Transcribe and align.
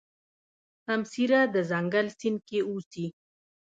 سمسيره 0.87 1.41
د 1.53 1.55
ځنګل 1.71 2.07
سیند 2.19 2.39
کې 2.47 2.59
اوسي. 2.69 3.05